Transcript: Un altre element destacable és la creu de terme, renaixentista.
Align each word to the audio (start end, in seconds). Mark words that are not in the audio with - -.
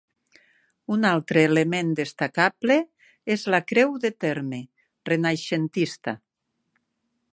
Un 0.93 1.03
altre 1.09 1.43
element 1.49 1.91
destacable 1.99 2.77
és 3.35 3.45
la 3.55 3.61
creu 3.73 3.93
de 4.07 4.13
terme, 4.25 4.63
renaixentista. 5.11 6.17